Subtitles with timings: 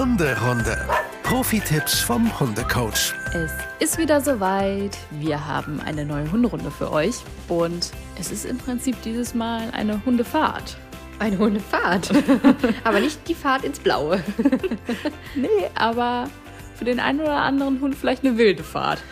[0.00, 0.88] Hunderunde.
[1.24, 3.12] Profi-Tipps vom Hundecoach.
[3.34, 4.96] Es ist wieder soweit.
[5.10, 7.16] Wir haben eine neue Hunderunde für euch.
[7.48, 10.78] Und es ist im Prinzip dieses Mal eine Hundefahrt.
[11.18, 12.12] Eine Hundefahrt.
[12.84, 14.24] aber nicht die Fahrt ins Blaue.
[15.34, 16.30] nee, aber
[16.76, 19.02] für den einen oder anderen Hund vielleicht eine wilde Fahrt.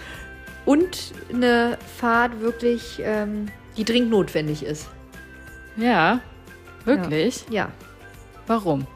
[0.64, 4.88] Und eine Fahrt wirklich, ähm, die dringend notwendig ist.
[5.76, 6.20] Ja,
[6.86, 7.44] wirklich?
[7.50, 7.66] Ja.
[7.66, 7.72] ja.
[8.46, 8.86] Warum?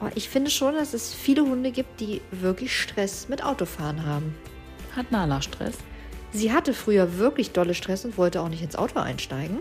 [0.00, 4.34] Oh, ich finde schon, dass es viele Hunde gibt, die wirklich Stress mit Autofahren haben.
[4.96, 5.74] Hat Nala Stress?
[6.32, 9.58] Sie hatte früher wirklich dolle Stress und wollte auch nicht ins Auto einsteigen.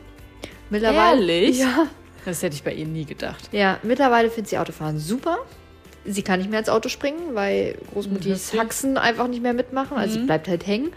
[0.69, 1.59] Mittlerweile, Ehrlich?
[1.59, 1.87] Ja.
[2.25, 3.49] Das hätte ich bei ihr nie gedacht.
[3.51, 5.37] Ja, mittlerweile findet sie Autofahren super.
[6.05, 9.97] Sie kann nicht mehr ins Auto springen, weil Großmuttis Haxen einfach nicht mehr mitmachen.
[9.97, 10.21] Also mhm.
[10.21, 10.91] sie bleibt halt hängen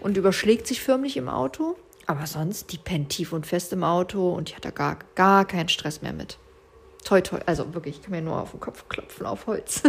[0.00, 1.76] und überschlägt sich förmlich im Auto.
[2.06, 5.44] Aber sonst, die pennt tief und fest im Auto und die hat da gar, gar
[5.44, 6.38] keinen Stress mehr mit.
[7.06, 7.38] Toi, toi.
[7.46, 9.80] Also wirklich, ich kann mir nur auf den Kopf klopfen, auf Holz.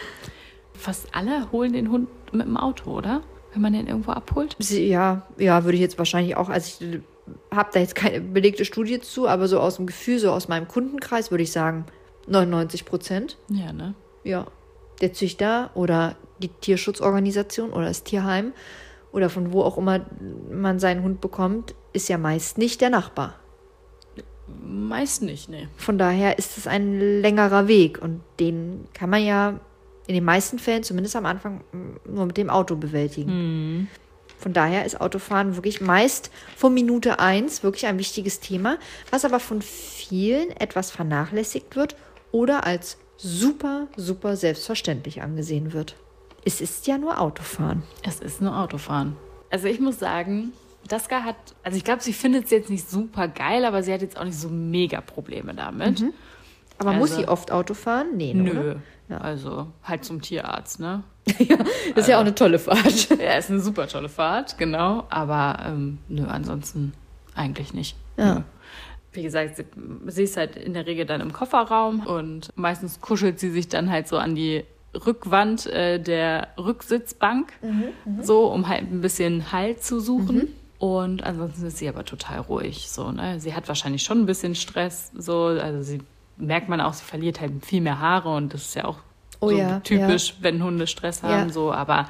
[0.72, 3.20] Fast alle holen den Hund mit dem Auto, oder?
[3.52, 4.56] Wenn man den irgendwo abholt?
[4.58, 6.48] Ja, ja, würde ich jetzt wahrscheinlich auch.
[6.48, 7.00] Also ich
[7.54, 10.66] habe da jetzt keine belegte Studie zu, aber so aus dem Gefühl, so aus meinem
[10.68, 11.84] Kundenkreis würde ich sagen
[12.28, 13.36] 99 Prozent.
[13.50, 13.94] Ja, ne?
[14.24, 14.46] Ja.
[15.02, 18.54] Der Züchter oder die Tierschutzorganisation oder das Tierheim
[19.12, 20.06] oder von wo auch immer
[20.50, 23.34] man seinen Hund bekommt, ist ja meist nicht der Nachbar.
[24.64, 25.68] Meist nicht, ne.
[25.76, 29.60] Von daher ist es ein längerer Weg und den kann man ja
[30.06, 31.62] in den meisten Fällen, zumindest am Anfang,
[32.06, 33.30] nur mit dem Auto bewältigen.
[33.30, 33.88] Mhm.
[34.38, 38.78] Von daher ist Autofahren wirklich meist von Minute eins wirklich ein wichtiges Thema,
[39.10, 41.96] was aber von vielen etwas vernachlässigt wird
[42.30, 45.96] oder als super, super selbstverständlich angesehen wird.
[46.44, 47.82] Es ist ja nur Autofahren.
[48.02, 49.16] Es ist nur Autofahren.
[49.50, 50.52] Also ich muss sagen,
[50.86, 54.00] Daska hat, also ich glaube, sie findet es jetzt nicht super geil, aber sie hat
[54.00, 56.00] jetzt auch nicht so mega Probleme damit.
[56.00, 56.12] Mhm.
[56.78, 58.16] Aber also, muss sie oft Auto fahren?
[58.16, 58.76] Nee, ne, Nö.
[59.08, 59.18] Ja.
[59.18, 61.02] Also halt zum Tierarzt, ne?
[61.38, 63.10] ja, das ist also, ja auch eine tolle Fahrt.
[63.18, 65.06] ja, ist eine super tolle Fahrt, genau.
[65.10, 66.92] Aber ähm, nö, ansonsten
[67.34, 67.96] eigentlich nicht.
[68.16, 68.34] Ja.
[68.34, 68.40] Nö.
[69.12, 69.64] Wie gesagt, sie,
[70.06, 73.90] sie ist halt in der Regel dann im Kofferraum und meistens kuschelt sie sich dann
[73.90, 78.22] halt so an die Rückwand äh, der Rücksitzbank, mhm, mhm.
[78.22, 80.36] so um halt ein bisschen Halt zu suchen.
[80.36, 80.48] Mhm.
[80.78, 82.88] Und ansonsten ist sie aber total ruhig.
[82.88, 83.40] So, ne?
[83.40, 85.10] Sie hat wahrscheinlich schon ein bisschen Stress.
[85.16, 86.00] So, also sie
[86.36, 88.98] merkt man auch, sie verliert halt viel mehr Haare und das ist ja auch
[89.40, 90.34] oh, so ja, typisch, ja.
[90.40, 91.48] wenn Hunde Stress haben.
[91.48, 91.52] Ja.
[91.52, 92.08] So, aber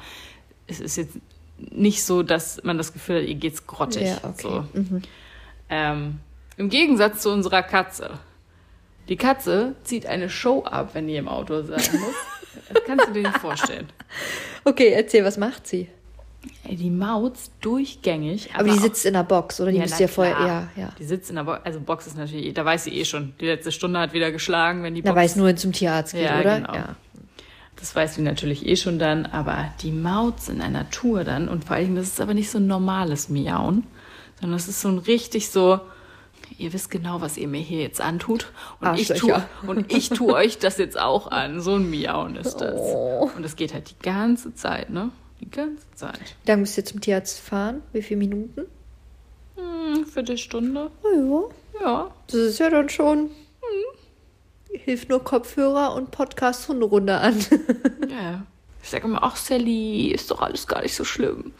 [0.67, 1.17] es ist jetzt
[1.57, 4.07] nicht so, dass man das Gefühl hat, ihr geht's grottig.
[4.07, 4.41] Ja, okay.
[4.41, 4.65] so.
[4.73, 5.01] Mhm.
[5.69, 6.19] Ähm,
[6.57, 8.19] Im Gegensatz zu unserer Katze.
[9.09, 12.15] Die Katze zieht eine Show ab, wenn die im Auto sein muss.
[12.73, 13.87] das kannst du dir nicht vorstellen.
[14.63, 15.89] Okay, erzähl, was macht sie?
[16.69, 18.51] Die Maus durchgängig.
[18.53, 19.71] Aber, aber die sitzt in der Box, oder?
[19.71, 20.89] Die ja, müsst ihr vorher, ja, ja.
[20.97, 23.45] Die sitzt in der Box, also Box ist natürlich, da weiß sie eh schon, die
[23.45, 25.13] letzte Stunde hat wieder geschlagen, wenn die Box.
[25.13, 26.61] Da weiß nur zum Tierarzt geht, ja, oder?
[26.61, 26.73] Genau.
[26.73, 26.95] Ja.
[27.75, 31.65] Das weiß sie natürlich eh schon dann, aber die Maus in einer Tour dann, und
[31.65, 33.85] vor allem, das ist aber nicht so ein normales Miauen,
[34.39, 35.79] sondern das ist so ein richtig so,
[36.57, 38.51] ihr wisst genau, was ihr mir hier jetzt antut.
[38.79, 41.61] Und ich tue und ich tue euch das jetzt auch an.
[41.61, 42.75] So ein Miauen ist das.
[42.75, 43.29] Oh.
[43.35, 45.09] Und das geht halt die ganze Zeit, ne?
[45.41, 46.35] Die ganze Zeit.
[46.45, 47.81] Dann müsst ihr zum Tierarzt fahren.
[47.93, 48.65] Wie viele Minuten?
[49.55, 50.91] Hm, Viertelstunde.
[51.03, 51.81] Oh, ja.
[51.81, 52.11] Ja.
[52.27, 53.19] Das ist ja dann schon.
[53.19, 54.79] Hm.
[54.81, 57.37] Hilft nur Kopfhörer und Podcast Hunderunde an.
[58.09, 58.45] ja.
[58.81, 61.53] Ich sage immer, ach Sally, ist doch alles gar nicht so schlimm.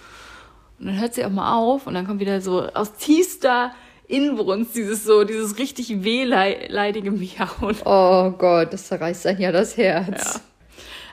[0.79, 3.73] Und dann hört sie auch mal auf und dann kommt wieder so aus tiefster
[4.07, 7.75] Inbrunst dieses so, dieses richtig wehleidige Miauen.
[7.85, 10.35] Oh Gott, das zerreißt dann ja das Herz.
[10.35, 10.41] Ja.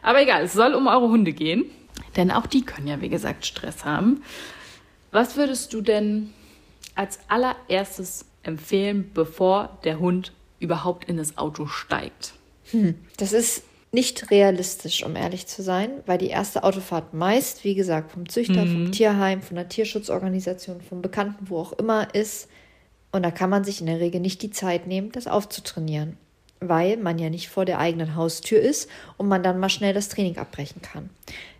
[0.02, 1.64] Aber egal, es soll um eure Hunde gehen.
[2.16, 4.22] Denn auch die können ja, wie gesagt, Stress haben.
[5.12, 6.32] Was würdest du denn
[6.94, 12.34] als allererstes empfehlen, bevor der Hund überhaupt in das Auto steigt?
[12.70, 13.62] Hm, das ist
[13.92, 18.64] nicht realistisch, um ehrlich zu sein, weil die erste Autofahrt meist, wie gesagt, vom Züchter,
[18.64, 18.72] mhm.
[18.72, 22.48] vom Tierheim, von der Tierschutzorganisation, vom Bekannten, wo auch immer ist.
[23.12, 26.16] Und da kann man sich in der Regel nicht die Zeit nehmen, das aufzutrainieren
[26.60, 30.08] weil man ja nicht vor der eigenen Haustür ist und man dann mal schnell das
[30.08, 31.10] Training abbrechen kann.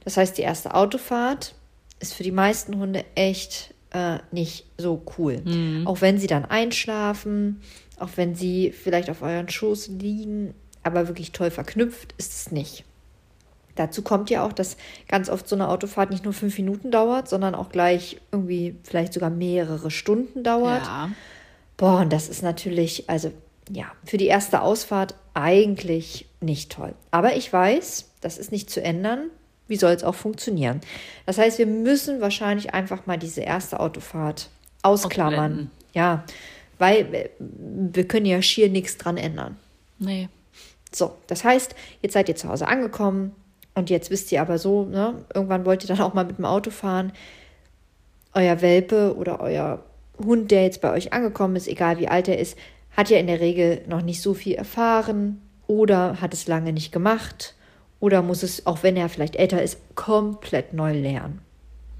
[0.07, 1.57] Das heißt, die erste Autofahrt
[1.99, 5.43] ist für die meisten Hunde echt äh, nicht so cool.
[5.45, 5.85] Mhm.
[5.85, 7.61] Auch wenn sie dann einschlafen,
[7.99, 10.55] auch wenn sie vielleicht auf euren Schoß liegen,
[10.85, 12.85] aber wirklich toll verknüpft ist es nicht.
[13.75, 14.77] Dazu kommt ja auch, dass
[15.09, 19.13] ganz oft so eine Autofahrt nicht nur fünf Minuten dauert, sondern auch gleich irgendwie vielleicht
[19.13, 20.85] sogar mehrere Stunden dauert.
[20.85, 21.11] Ja.
[21.77, 23.33] Boah, und das ist natürlich, also
[23.73, 26.95] ja, für die erste Ausfahrt eigentlich nicht toll.
[27.11, 29.31] Aber ich weiß, das ist nicht zu ändern.
[29.69, 30.81] Wie soll es auch funktionieren?
[31.27, 34.49] Das heißt, wir müssen wahrscheinlich einfach mal diese erste Autofahrt
[34.83, 35.71] ausklammern.
[35.93, 36.25] Ja,
[36.79, 39.57] weil wir können ja schier nichts dran ändern.
[39.99, 40.29] Nee.
[40.93, 43.35] So, das heißt, jetzt seid ihr zu Hause angekommen
[43.75, 46.45] und jetzt wisst ihr aber so, ne, irgendwann wollt ihr dann auch mal mit dem
[46.45, 47.13] Auto fahren.
[48.35, 49.83] Euer Welpe oder euer
[50.19, 52.57] Hund, der jetzt bei euch angekommen ist, egal wie alt er ist,
[52.97, 56.93] hat ja in der Regel noch nicht so viel erfahren oder hat es lange nicht
[56.93, 57.56] gemacht
[58.01, 61.41] oder muss es, auch wenn er vielleicht älter ist, komplett neu lernen.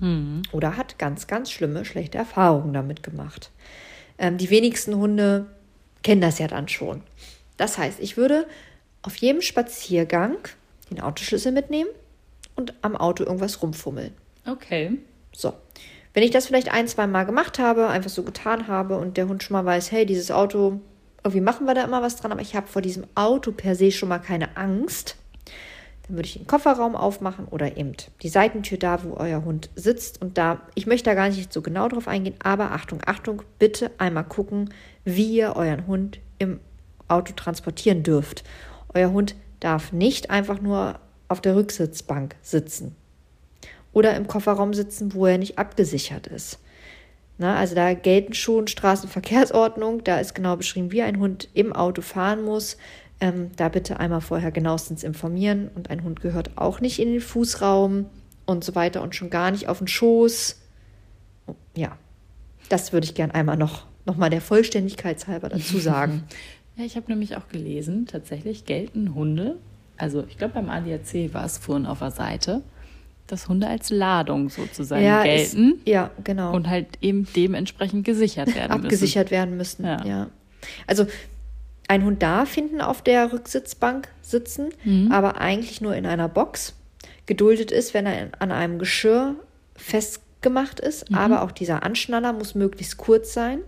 [0.01, 0.43] Mhm.
[0.53, 3.51] Oder hat ganz, ganz schlimme, schlechte Erfahrungen damit gemacht.
[4.19, 5.47] Ähm, die wenigsten Hunde
[6.03, 7.03] kennen das ja dann schon.
[7.57, 8.47] Das heißt, ich würde
[9.03, 10.37] auf jedem Spaziergang
[10.91, 11.91] den Autoschlüssel mitnehmen
[12.55, 14.13] und am Auto irgendwas rumfummeln.
[14.47, 14.99] Okay.
[15.33, 15.55] So.
[16.15, 19.29] Wenn ich das vielleicht ein, zwei Mal gemacht habe, einfach so getan habe und der
[19.29, 20.81] Hund schon mal weiß, hey, dieses Auto,
[21.23, 23.91] irgendwie machen wir da immer was dran, aber ich habe vor diesem Auto per se
[23.91, 25.17] schon mal keine Angst,
[26.07, 27.93] dann würde ich den Kofferraum aufmachen oder eben
[28.23, 30.23] die Seitentür da, wo euer Hund sitzt.
[30.23, 33.91] Und da, ich möchte da gar nicht so genau drauf eingehen, aber Achtung, Achtung, bitte
[33.99, 34.71] einmal gucken,
[35.05, 36.61] wie ihr euren Hund im
[37.09, 38.45] Auto transportieren dürft.
[38.95, 42.95] Euer Hund darf nicht einfach nur auf der Rücksitzbank sitzen
[43.93, 46.59] oder im Kofferraum sitzen, wo er nicht abgesichert ist.
[47.39, 52.01] Na, also da gelten schon Straßenverkehrsordnung, da ist genau beschrieben, wie ein Hund im Auto
[52.03, 52.77] fahren muss.
[53.21, 55.71] Ähm, da bitte einmal vorher genauestens informieren.
[55.75, 58.07] Und ein Hund gehört auch nicht in den Fußraum
[58.45, 60.61] und so weiter und schon gar nicht auf den Schoß.
[61.75, 61.97] Ja,
[62.69, 66.25] das würde ich gern einmal noch, noch mal der Vollständigkeit halber dazu sagen.
[66.77, 69.57] ja, ich habe nämlich auch gelesen, tatsächlich gelten Hunde,
[69.97, 72.63] also ich glaube beim ADAC war es vorhin auf der Seite,
[73.27, 75.75] dass Hunde als Ladung sozusagen ja, gelten.
[75.79, 76.55] Ist, ja, genau.
[76.55, 78.85] Und halt eben dementsprechend gesichert werden müssen.
[78.85, 80.05] Abgesichert werden müssen, ja.
[80.05, 80.31] ja.
[80.87, 81.07] Also
[81.89, 85.13] ein Hund darf hinten auf der Rücksitzbank sitzen, mhm.
[85.13, 86.75] aber eigentlich nur in einer Box.
[87.27, 89.35] Geduldet ist, wenn er an einem Geschirr
[89.77, 91.11] festgemacht ist.
[91.11, 91.17] Mhm.
[91.17, 93.61] Aber auch dieser Anschnaller muss möglichst kurz sein,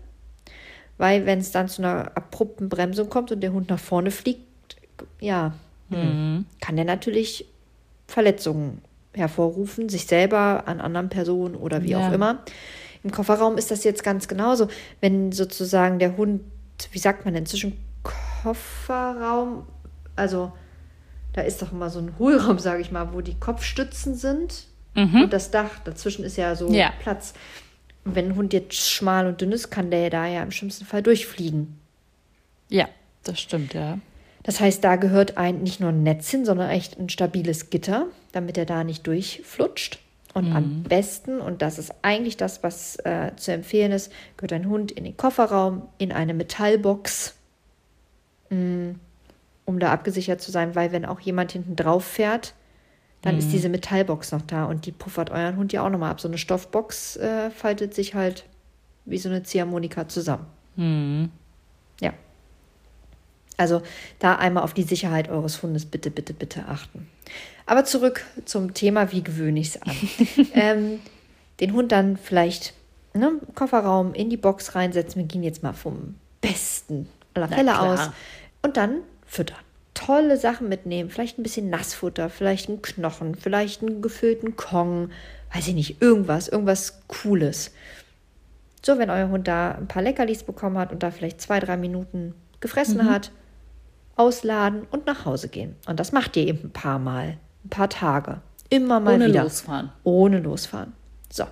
[0.97, 4.77] weil wenn es dann zu einer abrupten Bremsung kommt und der Hund nach vorne fliegt,
[5.21, 5.55] ja,
[5.89, 6.47] mhm.
[6.61, 7.47] kann der natürlich
[8.07, 8.81] Verletzungen
[9.13, 12.09] hervorrufen, sich selber an anderen Personen oder wie ja.
[12.09, 12.43] auch immer.
[13.05, 14.69] Im Kofferraum ist das jetzt ganz genauso.
[15.01, 16.43] Wenn sozusagen der Hund,
[16.93, 17.77] wie sagt man denn, zwischen
[18.43, 19.67] Kofferraum,
[20.17, 20.53] also
[21.33, 25.23] da ist doch immer so ein Hohlraum, sage ich mal, wo die Kopfstützen sind mhm.
[25.23, 25.79] und das Dach.
[25.85, 26.93] Dazwischen ist ja so ja.
[27.01, 27.35] Platz.
[28.05, 30.85] Und wenn ein Hund jetzt schmal und dünn ist, kann der da ja im schlimmsten
[30.85, 31.79] Fall durchfliegen.
[32.69, 32.89] Ja,
[33.25, 33.99] das stimmt, ja.
[34.43, 38.07] Das heißt, da gehört ein nicht nur ein Netz hin, sondern echt ein stabiles Gitter,
[38.33, 39.99] damit er da nicht durchflutscht.
[40.35, 40.57] Und mhm.
[40.57, 44.91] am besten, und das ist eigentlich das, was äh, zu empfehlen ist, gehört ein Hund
[44.91, 47.38] in den Kofferraum, in eine Metallbox
[48.51, 52.55] um da abgesichert zu sein, weil wenn auch jemand hinten drauf fährt,
[53.23, 53.41] dann mhm.
[53.41, 56.21] ist diese Metallbox noch da und die puffert euren Hund ja auch nochmal ab.
[56.21, 58.45] So eine Stoffbox äh, faltet sich halt
[59.05, 60.47] wie so eine Ziehharmonika zusammen.
[60.77, 61.31] Mhm.
[62.01, 62.13] Ja.
[63.57, 63.83] Also
[64.21, 67.09] da einmal auf die Sicherheit eures Hundes bitte, bitte, bitte achten.
[67.67, 69.97] Aber zurück zum Thema, wie gewöhne ich es an?
[70.55, 71.01] ähm,
[71.61, 72.73] den Hund dann vielleicht
[73.15, 75.21] ne, Kofferraum in die Box reinsetzen.
[75.21, 77.09] Wir gehen jetzt mal vom besten
[77.43, 78.11] aller Fälle aus.
[78.63, 79.59] Und dann füttern.
[79.95, 81.11] Tolle Sachen mitnehmen.
[81.11, 85.11] Vielleicht ein bisschen Nassfutter, vielleicht einen Knochen, vielleicht einen gefüllten Kong.
[85.53, 87.73] Weiß ich nicht, irgendwas, irgendwas Cooles.
[88.85, 91.77] So, wenn euer Hund da ein paar Leckerlis bekommen hat und da vielleicht zwei, drei
[91.77, 93.11] Minuten gefressen mhm.
[93.11, 93.33] hat,
[94.17, 95.77] ausladen und nach Hause gehen.
[95.87, 98.41] Und das macht ihr eben ein paar Mal, ein paar Tage.
[98.71, 99.41] Immer mal Ohne wieder.
[99.41, 99.93] Ohne losfahren.
[100.05, 100.93] Ohne losfahren.
[101.31, 101.45] So.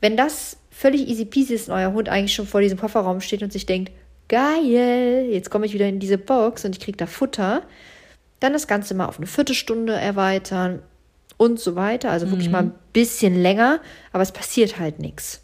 [0.00, 3.42] Wenn das völlig easy peasy ist und euer Hund eigentlich schon vor diesem Kofferraum steht
[3.42, 3.92] und sich denkt,
[4.28, 7.62] geil, jetzt komme ich wieder in diese Box und ich kriege da Futter.
[8.40, 10.82] Dann das Ganze mal auf eine Viertelstunde erweitern
[11.36, 12.10] und so weiter.
[12.10, 12.52] Also wirklich mhm.
[12.52, 13.80] mal ein bisschen länger,
[14.12, 15.42] aber es passiert halt nichts.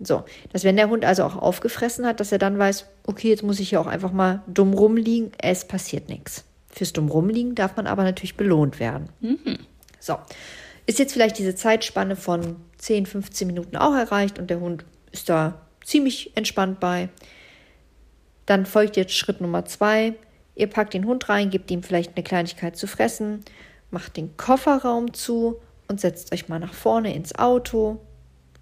[0.00, 3.42] So, dass wenn der Hund also auch aufgefressen hat, dass er dann weiß, okay, jetzt
[3.42, 6.44] muss ich hier auch einfach mal dumm rumliegen, es passiert nichts.
[6.70, 9.10] Fürs dumm rumliegen darf man aber natürlich belohnt werden.
[9.20, 9.58] Mhm.
[10.00, 10.16] So,
[10.86, 15.28] ist jetzt vielleicht diese Zeitspanne von 10, 15 Minuten auch erreicht und der Hund ist
[15.28, 17.08] da ziemlich entspannt bei.
[18.52, 20.12] Dann folgt jetzt Schritt Nummer zwei.
[20.54, 23.42] Ihr packt den Hund rein, gebt ihm vielleicht eine Kleinigkeit zu fressen,
[23.90, 25.56] macht den Kofferraum zu
[25.88, 28.02] und setzt euch mal nach vorne ins Auto.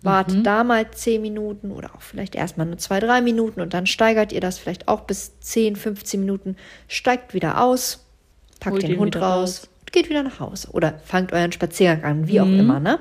[0.00, 0.44] Wartet mhm.
[0.44, 4.30] da mal zehn Minuten oder auch vielleicht erstmal nur zwei, drei Minuten und dann steigert
[4.30, 6.54] ihr das vielleicht auch bis 10, 15 Minuten.
[6.86, 8.06] Steigt wieder aus,
[8.60, 10.68] packt Holt den Hund raus, raus und geht wieder nach Hause.
[10.70, 12.44] Oder fangt euren Spaziergang an, wie mhm.
[12.44, 12.78] auch immer.
[12.78, 13.00] Ne?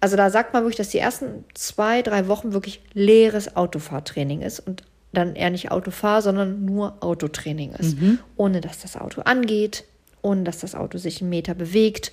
[0.00, 4.58] Also da sagt man wirklich, dass die ersten zwei, drei Wochen wirklich leeres Autofahrtraining ist
[4.58, 8.00] und dann eher nicht Auto fahre, sondern nur Autotraining ist.
[8.00, 8.18] Mhm.
[8.36, 9.84] Ohne dass das Auto angeht,
[10.22, 12.12] ohne dass das Auto sich einen Meter bewegt,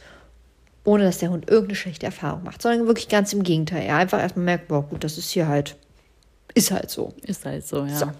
[0.83, 3.83] ohne dass der Hund irgendeine schlechte Erfahrung macht, sondern wirklich ganz im Gegenteil.
[3.83, 5.75] Er einfach erstmal merkt, boah, gut, das ist hier halt,
[6.53, 7.13] ist halt so.
[7.23, 7.95] Ist halt so, ja.
[7.95, 8.11] So.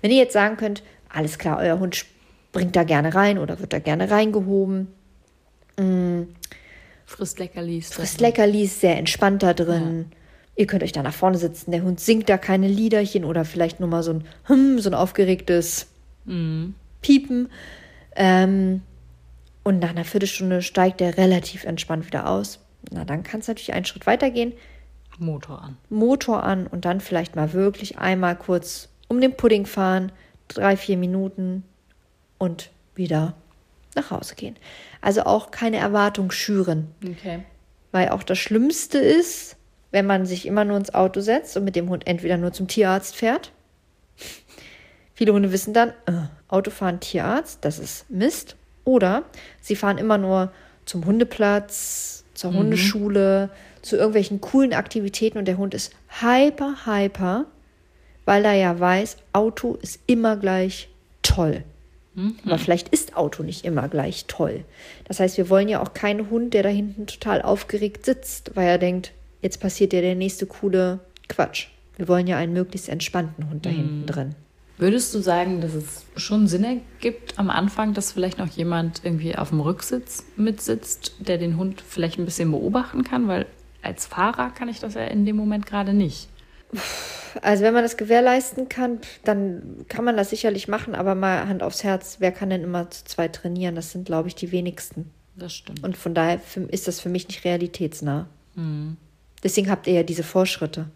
[0.00, 3.72] Wenn ihr jetzt sagen könnt, alles klar, euer Hund springt da gerne rein oder wird
[3.72, 4.88] da gerne reingehoben.
[5.78, 6.28] Mhm.
[7.04, 7.92] Frisst Leckerlis.
[7.92, 10.06] Frisst Leckerlis, sehr entspannt da drin.
[10.10, 10.16] Ja.
[10.56, 11.70] Ihr könnt euch da nach vorne sitzen.
[11.70, 14.94] Der Hund singt da keine Liederchen oder vielleicht nur mal so ein Hm, so ein
[14.94, 15.88] aufgeregtes
[16.24, 16.74] mhm.
[17.02, 17.50] Piepen.
[18.16, 18.82] Ähm,
[19.62, 22.60] und nach einer Viertelstunde steigt er relativ entspannt wieder aus.
[22.90, 24.52] Na, dann kann es natürlich einen Schritt weitergehen.
[25.18, 25.76] Motor an.
[25.90, 30.12] Motor an und dann vielleicht mal wirklich einmal kurz um den Pudding fahren,
[30.48, 31.64] drei, vier Minuten
[32.38, 33.34] und wieder
[33.94, 34.56] nach Hause gehen.
[35.00, 36.88] Also auch keine Erwartung schüren.
[37.04, 37.40] Okay.
[37.92, 39.56] Weil auch das Schlimmste ist,
[39.96, 42.68] wenn man sich immer nur ins Auto setzt und mit dem Hund entweder nur zum
[42.68, 43.50] Tierarzt fährt.
[45.14, 48.56] Viele Hunde wissen dann, äh, Autofahren Tierarzt, das ist Mist.
[48.84, 49.22] Oder
[49.62, 50.52] sie fahren immer nur
[50.84, 52.56] zum Hundeplatz, zur mhm.
[52.56, 53.48] Hundeschule,
[53.80, 57.46] zu irgendwelchen coolen Aktivitäten und der Hund ist hyper, hyper,
[58.26, 60.90] weil er ja weiß, Auto ist immer gleich
[61.22, 61.64] toll.
[62.16, 62.36] Mhm.
[62.44, 64.64] Aber vielleicht ist Auto nicht immer gleich toll.
[65.08, 68.68] Das heißt, wir wollen ja auch keinen Hund, der da hinten total aufgeregt sitzt, weil
[68.68, 69.12] er denkt,
[69.46, 70.98] jetzt passiert ja der nächste coole
[71.28, 71.68] Quatsch.
[71.96, 74.06] Wir wollen ja einen möglichst entspannten Hund da hinten mhm.
[74.06, 74.34] drin.
[74.76, 79.36] Würdest du sagen, dass es schon Sinn ergibt am Anfang, dass vielleicht noch jemand irgendwie
[79.36, 83.28] auf dem Rücksitz mitsitzt, der den Hund vielleicht ein bisschen beobachten kann?
[83.28, 83.46] Weil
[83.82, 86.28] als Fahrer kann ich das ja in dem Moment gerade nicht.
[87.42, 91.62] Also wenn man das gewährleisten kann, dann kann man das sicherlich machen, aber mal Hand
[91.62, 93.74] aufs Herz, wer kann denn immer zu zweit trainieren?
[93.74, 95.10] Das sind, glaube ich, die wenigsten.
[95.36, 95.84] Das stimmt.
[95.84, 98.26] Und von daher ist das für mich nicht realitätsnah.
[98.54, 98.96] Mhm.
[99.42, 100.88] Deswegen habt ihr ja diese Vorschritte.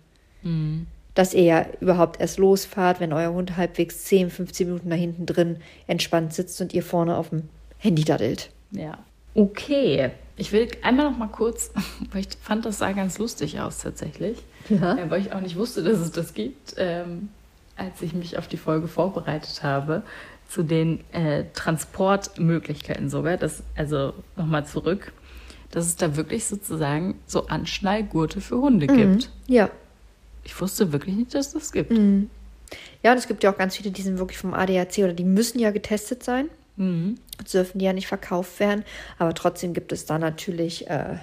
[0.42, 4.96] Mhm dass ihr ja überhaupt erst losfahrt, wenn euer Hund halbwegs 10, 15 Minuten da
[4.96, 5.56] hinten drin
[5.86, 8.50] entspannt sitzt und ihr vorne auf dem Handy daddelt.
[8.70, 8.98] Ja.
[9.34, 10.10] Okay.
[10.36, 11.72] Ich will einmal noch mal kurz,
[12.12, 14.38] weil ich fand, das sah ganz lustig aus tatsächlich.
[14.68, 14.96] Ja.
[14.96, 17.28] Äh, weil ich auch nicht wusste, dass es das gibt, ähm,
[17.76, 20.02] als ich mich auf die Folge vorbereitet habe,
[20.48, 23.36] zu den äh, Transportmöglichkeiten sogar.
[23.36, 25.12] Das, also nochmal zurück,
[25.70, 28.96] dass es da wirklich sozusagen so Anschnallgurte für Hunde mhm.
[28.96, 29.30] gibt.
[29.46, 29.70] Ja.
[30.44, 31.90] Ich wusste wirklich nicht, dass das gibt.
[31.90, 32.30] Mhm.
[33.02, 35.24] Ja, und es gibt ja auch ganz viele, die sind wirklich vom ADAC oder die
[35.24, 36.48] müssen ja getestet sein.
[36.76, 37.16] Mhm.
[37.38, 38.84] Jetzt dürfen die ja nicht verkauft werden.
[39.18, 41.18] Aber trotzdem gibt es da natürlich äh,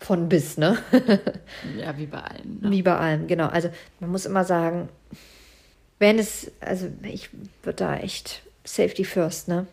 [0.00, 0.78] von bis, ne?
[1.78, 2.60] ja, wie bei allen.
[2.62, 2.70] Ne?
[2.70, 3.46] Wie bei allem, genau.
[3.46, 4.88] Also man muss immer sagen,
[5.98, 7.30] wenn es, also ich
[7.62, 9.66] würde da echt Safety first, ne?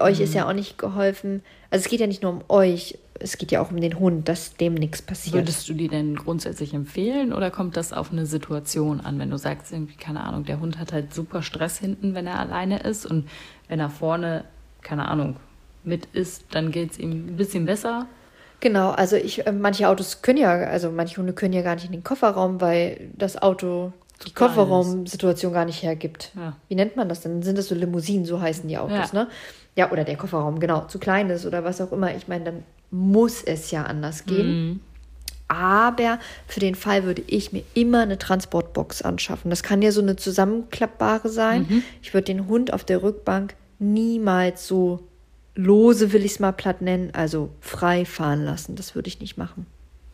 [0.00, 0.24] Euch mhm.
[0.24, 1.42] ist ja auch nicht geholfen.
[1.70, 4.28] Also es geht ja nicht nur um euch, es geht ja auch um den Hund,
[4.28, 5.34] dass dem nichts passiert.
[5.34, 9.38] Würdest du die denn grundsätzlich empfehlen oder kommt das auf eine Situation an, wenn du
[9.38, 13.06] sagst, irgendwie, keine Ahnung, der Hund hat halt super Stress hinten, wenn er alleine ist
[13.06, 13.28] und
[13.68, 14.44] wenn er vorne,
[14.82, 15.36] keine Ahnung,
[15.84, 18.06] mit ist, dann geht es ihm ein bisschen besser?
[18.60, 21.86] Genau, also ich, äh, manche Autos können ja, also manche Hunde können ja gar nicht
[21.86, 23.92] in den Kofferraum, weil das Auto
[24.26, 26.32] die Kofferraumsituation gar nicht hergibt.
[26.36, 26.56] Ja.
[26.66, 27.42] Wie nennt man das denn?
[27.42, 29.24] Sind das so Limousinen, so heißen die Autos, ja.
[29.24, 29.28] ne?
[29.76, 32.16] Ja, oder der Kofferraum, genau, zu klein ist oder was auch immer.
[32.16, 34.68] Ich meine, dann muss es ja anders gehen.
[34.68, 34.80] Mhm.
[35.48, 39.50] Aber für den Fall würde ich mir immer eine Transportbox anschaffen.
[39.50, 41.66] Das kann ja so eine zusammenklappbare sein.
[41.68, 41.82] Mhm.
[42.02, 45.08] Ich würde den Hund auf der Rückbank niemals so
[45.54, 48.76] lose, will ich es mal platt nennen, also frei fahren lassen.
[48.76, 49.66] Das würde ich nicht machen.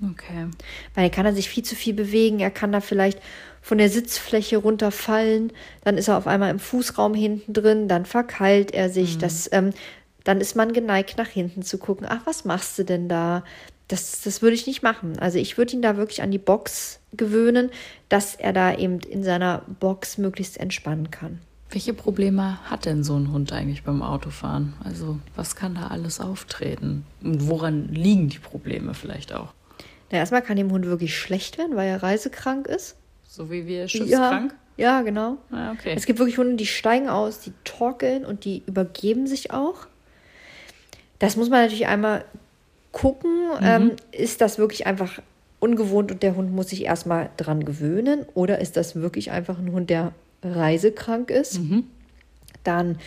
[0.03, 0.49] Okay.
[0.95, 2.41] Weil er kann er sich viel zu viel bewegen.
[2.41, 3.21] Er kann da vielleicht
[3.61, 5.53] von der Sitzfläche runterfallen.
[5.85, 7.89] Dann ist er auf einmal im Fußraum hinten drin.
[7.89, 9.17] Dann verkeilt er sich.
[9.17, 9.21] Mhm.
[9.21, 9.71] Das, ähm,
[10.25, 12.07] dann ist man geneigt, nach hinten zu gucken.
[12.09, 13.45] Ach, was machst du denn da?
[13.89, 15.19] Das, das würde ich nicht machen.
[15.19, 17.71] Also ich würde ihn da wirklich an die Box gewöhnen,
[18.09, 21.41] dass er da eben in seiner Box möglichst entspannen kann.
[21.71, 24.75] Welche Probleme hat denn so ein Hund eigentlich beim Autofahren?
[24.85, 27.05] Also was kann da alles auftreten?
[27.23, 29.53] Und woran liegen die Probleme vielleicht auch?
[30.11, 32.97] Na, erstmal kann dem Hund wirklich schlecht werden, weil er reisekrank ist.
[33.27, 34.55] So wie wir schiffskrank?
[34.77, 35.39] Ja, ja genau.
[35.51, 35.93] Ah, okay.
[35.97, 39.89] Es gibt wirklich Hunde, die steigen aus, die torkeln und die übergeben sich auch.
[41.25, 42.25] Das muss man natürlich einmal
[42.93, 43.31] gucken.
[43.61, 43.67] Mhm.
[43.67, 45.21] Ähm, ist das wirklich einfach
[45.61, 48.27] ungewohnt und der Hund muss sich erstmal dran gewöhnen?
[48.35, 50.13] Oder ist das wirklich einfach ein Hund, der
[50.43, 51.61] reisekrank ist?
[51.61, 51.85] Mhm.
[52.63, 52.99] Dann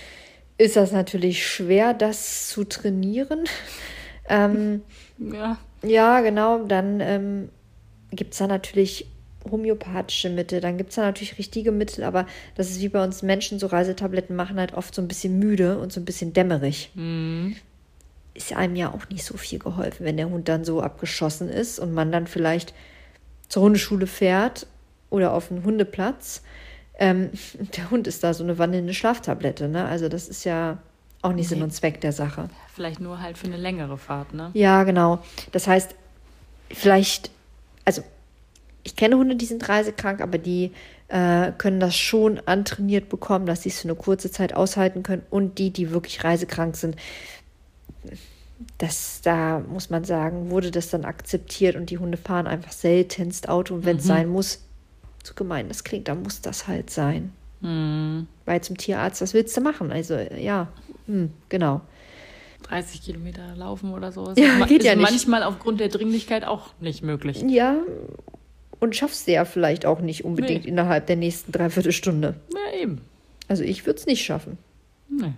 [0.57, 3.45] ist das natürlich schwer, das zu trainieren.
[4.29, 4.81] ähm,
[5.19, 5.57] ja.
[5.83, 6.63] Ja, genau.
[6.63, 7.49] Dann ähm,
[8.11, 9.07] gibt es da natürlich
[9.49, 13.23] homöopathische Mittel, dann gibt es da natürlich richtige Mittel, aber das ist wie bei uns
[13.23, 16.91] Menschen, so Reisetabletten machen halt oft so ein bisschen müde und so ein bisschen dämmerig.
[16.95, 17.55] Mhm.
[18.37, 21.79] Ist einem ja auch nicht so viel geholfen, wenn der Hund dann so abgeschossen ist
[21.79, 22.73] und man dann vielleicht
[23.49, 24.67] zur Hundeschule fährt
[25.09, 26.43] oder auf einen Hundeplatz.
[26.99, 27.31] Ähm,
[27.77, 29.85] der Hund ist da so eine wandelnde Schlaftablette, ne?
[29.85, 30.77] Also das ist ja
[31.23, 31.55] auch nicht nee.
[31.55, 32.49] Sinn und Zweck der Sache.
[32.75, 34.51] Vielleicht nur halt für eine längere Fahrt, ne?
[34.53, 35.19] Ja, genau.
[35.51, 35.95] Das heißt,
[36.69, 37.31] vielleicht,
[37.85, 38.03] also
[38.83, 40.71] ich kenne Hunde, die sind reisekrank, aber die
[41.07, 45.23] äh, können das schon antrainiert bekommen, dass sie es für eine kurze Zeit aushalten können.
[45.29, 46.95] Und die, die wirklich reisekrank sind,
[48.77, 53.49] das, da muss man sagen, wurde das dann akzeptiert und die Hunde fahren einfach seltenst
[53.49, 53.75] Auto.
[53.75, 54.07] Und wenn es mhm.
[54.07, 54.63] sein muss,
[55.23, 57.33] so gemein das klingt, dann muss das halt sein.
[57.61, 58.27] Mhm.
[58.45, 59.91] Weil zum Tierarzt, was willst du machen?
[59.91, 60.67] Also, ja,
[61.05, 61.81] hm, genau.
[62.63, 64.29] 30 Kilometer laufen oder so.
[64.31, 65.09] Ist ja, geht ist ja nicht.
[65.09, 67.43] manchmal aufgrund der Dringlichkeit auch nicht möglich.
[67.47, 67.77] Ja,
[68.79, 70.69] und schaffst du ja vielleicht auch nicht unbedingt nee.
[70.69, 72.35] innerhalb der nächsten Dreiviertelstunde.
[72.53, 73.01] Ja, eben.
[73.47, 74.57] Also ich würde es nicht schaffen.
[75.09, 75.33] Nee.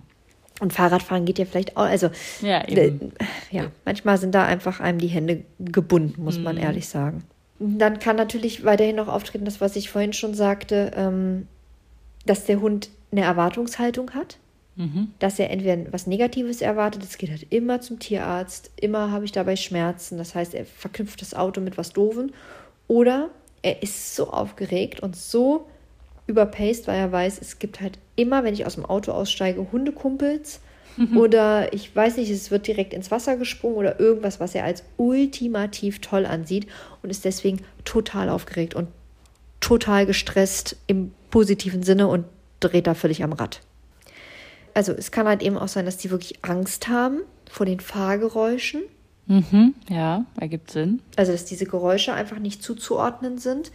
[0.59, 1.83] Und Fahrradfahren geht ja vielleicht auch.
[1.83, 2.09] Also
[2.41, 3.13] ja, eben.
[3.51, 6.43] ja, manchmal sind da einfach einem die Hände gebunden, muss mhm.
[6.43, 7.23] man ehrlich sagen.
[7.59, 11.47] Dann kann natürlich weiterhin noch auftreten, das, was ich vorhin schon sagte, ähm,
[12.25, 14.37] dass der Hund eine Erwartungshaltung hat.
[14.75, 15.11] Mhm.
[15.19, 19.33] Dass er entweder was Negatives erwartet, es geht halt immer zum Tierarzt, immer habe ich
[19.33, 20.17] dabei Schmerzen.
[20.17, 22.31] Das heißt, er verknüpft das Auto mit was Doofen.
[22.87, 23.29] Oder
[23.61, 25.67] er ist so aufgeregt und so
[26.29, 30.61] überpaced, weil er weiß, es gibt halt immer, wenn ich aus dem Auto aussteige, Hundekumpels.
[30.97, 31.17] Mhm.
[31.17, 34.83] Oder ich weiß nicht, es wird direkt ins Wasser gesprungen oder irgendwas, was er als
[34.97, 36.67] ultimativ toll ansieht
[37.01, 38.87] und ist deswegen total aufgeregt und
[39.59, 42.25] total gestresst im positiven Sinne und
[42.59, 43.61] dreht da völlig am Rad.
[44.73, 48.81] Also es kann halt eben auch sein, dass die wirklich Angst haben vor den Fahrgeräuschen.
[49.27, 51.01] Mhm, ja, ergibt Sinn.
[51.15, 53.71] Also dass diese Geräusche einfach nicht zuzuordnen sind.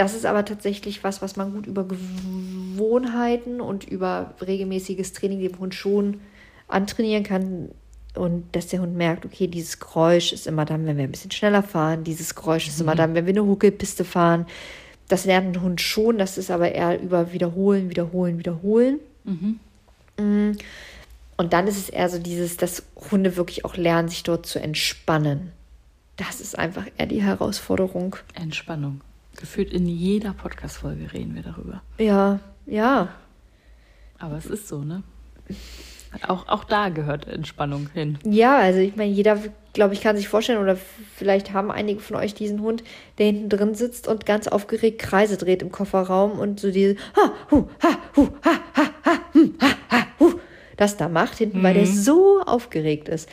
[0.00, 5.58] Das ist aber tatsächlich was, was man gut über Gewohnheiten und über regelmäßiges Training dem
[5.58, 6.22] Hund schon
[6.68, 7.68] antrainieren kann.
[8.14, 11.32] Und dass der Hund merkt, okay, dieses Geräusch ist immer dann, wenn wir ein bisschen
[11.32, 12.02] schneller fahren.
[12.02, 12.96] Dieses Geräusch ist immer mhm.
[12.96, 14.46] dann, wenn wir eine Huckelpiste fahren.
[15.08, 19.00] Das lernt ein Hund schon, das ist aber eher über Wiederholen, Wiederholen, Wiederholen.
[19.24, 19.60] Mhm.
[20.16, 20.52] Mm.
[21.36, 24.60] Und dann ist es eher so dieses, dass Hunde wirklich auch lernen, sich dort zu
[24.60, 25.52] entspannen.
[26.16, 28.16] Das ist einfach eher die Herausforderung.
[28.32, 29.02] Entspannung.
[29.40, 31.82] Gefühlt in jeder Podcast-Folge reden wir darüber.
[31.96, 33.08] Ja, ja.
[34.18, 35.02] Aber es ist so, ne?
[36.28, 38.18] Auch, auch da gehört Entspannung hin.
[38.24, 39.38] Ja, also ich meine, jeder,
[39.72, 42.84] glaube ich, kann sich vorstellen, oder vielleicht haben einige von euch diesen Hund,
[43.16, 47.32] der hinten drin sitzt und ganz aufgeregt Kreise dreht im Kofferraum und so diese ha,
[47.50, 50.32] hu, ha, hu, ha, ha, ha, hm, ha, ha, hu,
[50.76, 51.62] das da macht hinten, mhm.
[51.62, 51.94] weil der mhm.
[51.94, 53.28] so aufgeregt ist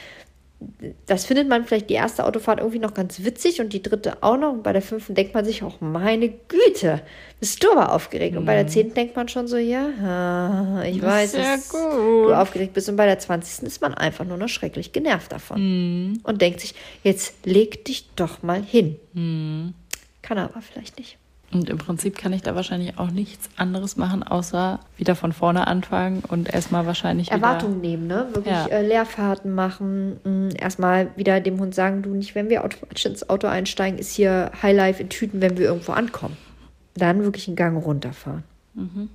[1.06, 4.38] das findet man vielleicht die erste Autofahrt irgendwie noch ganz witzig und die dritte auch
[4.38, 4.54] noch.
[4.54, 7.02] Und bei der fünften denkt man sich auch, meine Güte,
[7.40, 8.34] bist du aber aufgeregt.
[8.34, 8.40] Mhm.
[8.40, 8.70] Und bei der mhm.
[8.70, 12.90] zehnten denkt man schon so, ja, ich weiß, dass du aufgeregt bist.
[12.90, 15.62] Und bei der zwanzigsten ist man einfach nur noch schrecklich genervt davon.
[15.62, 16.20] Mhm.
[16.24, 18.98] Und denkt sich, jetzt leg dich doch mal hin.
[19.14, 19.76] Mhm.
[20.24, 21.18] Kann er aber vielleicht nicht.
[21.52, 25.68] Und im Prinzip kann ich da wahrscheinlich auch nichts anderes machen, außer wieder von vorne
[25.68, 27.32] anfangen und erstmal wahrscheinlich.
[27.32, 28.28] Erwartungen nehmen, ne?
[28.34, 28.68] Wirklich ja.
[28.68, 30.20] äh, Leerfahrten machen.
[30.24, 33.98] Mh, mm, erstmal wieder dem Hund sagen, du nicht, wenn wir automatisch ins Auto einsteigen,
[33.98, 36.36] ist hier Highlife in Tüten, wenn wir irgendwo ankommen.
[36.96, 38.44] Dann wirklich einen Gang runterfahren.
[38.74, 39.10] Mhm.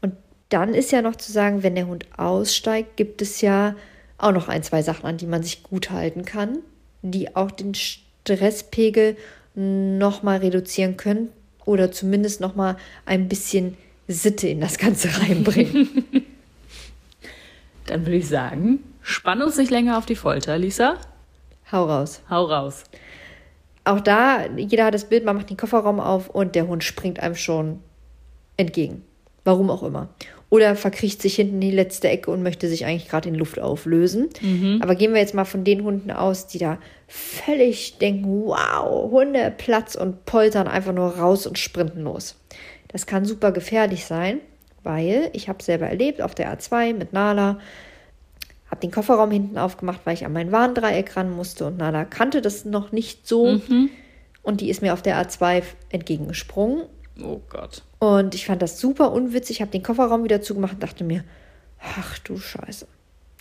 [0.00, 0.14] Und
[0.48, 3.76] dann ist ja noch zu sagen, wenn der Hund aussteigt, gibt es ja
[4.16, 6.58] auch noch ein, zwei Sachen, an die man sich gut halten kann,
[7.02, 9.16] die auch den Stresspegel
[9.58, 11.30] nochmal reduzieren können
[11.64, 16.04] oder zumindest nochmal ein bisschen Sitte in das Ganze reinbringen.
[17.86, 20.98] Dann würde ich sagen, spann uns nicht länger auf die Folter, Lisa.
[21.72, 22.22] Hau raus.
[22.30, 22.84] Hau raus.
[23.84, 27.20] Auch da, jeder hat das Bild, man macht den Kofferraum auf und der Hund springt
[27.20, 27.80] einem schon
[28.56, 29.04] entgegen.
[29.48, 30.10] Warum auch immer.
[30.50, 33.58] Oder verkriecht sich hinten in die letzte Ecke und möchte sich eigentlich gerade in Luft
[33.58, 34.28] auflösen.
[34.42, 34.80] Mhm.
[34.82, 39.50] Aber gehen wir jetzt mal von den Hunden aus, die da völlig denken, wow, Hunde,
[39.56, 42.36] Platz und poltern einfach nur raus und sprinten los.
[42.88, 44.40] Das kann super gefährlich sein,
[44.82, 47.58] weil ich habe selber erlebt auf der A2 mit Nala,
[48.70, 52.42] habe den Kofferraum hinten aufgemacht, weil ich an mein Warndreieck ran musste und Nala kannte
[52.42, 53.52] das noch nicht so.
[53.52, 53.88] Mhm.
[54.42, 56.82] Und die ist mir auf der A2 entgegengesprungen
[57.22, 57.82] Oh Gott.
[57.98, 59.56] Und ich fand das super unwitzig.
[59.56, 61.24] Ich habe den Kofferraum wieder zugemacht und dachte mir,
[61.80, 62.86] ach du Scheiße.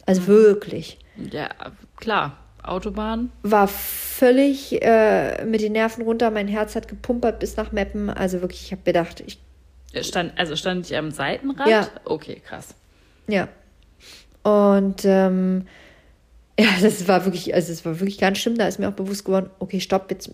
[0.06, 0.28] Also mhm.
[0.28, 1.00] wirklich.
[1.32, 1.50] Ja,
[1.96, 2.38] klar.
[2.64, 3.32] Autobahn.
[3.44, 6.32] War völlig äh, mit den Nerven runter.
[6.32, 8.10] Mein Herz hat gepumpert bis nach Meppen.
[8.10, 9.40] Also wirklich, ich habe gedacht, ich.
[10.06, 11.68] Stand, also stand ich am Seitenrad?
[11.68, 11.88] Ja.
[12.04, 12.76] Okay, krass.
[13.28, 13.48] Ja.
[14.44, 15.66] Und ähm,
[16.60, 18.58] ja, das war wirklich, also es war wirklich ganz schlimm.
[18.58, 20.32] Da ist mir auch bewusst geworden, okay, stopp, jetzt